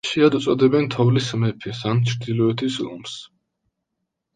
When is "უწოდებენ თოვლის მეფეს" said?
0.37-1.85